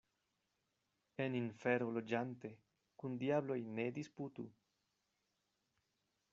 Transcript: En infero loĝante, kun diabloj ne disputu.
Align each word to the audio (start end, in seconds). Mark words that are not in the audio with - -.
En 1.25 1.35
infero 1.41 1.89
loĝante, 1.97 2.51
kun 3.03 3.21
diabloj 3.25 3.61
ne 3.79 3.87
disputu. 4.01 4.47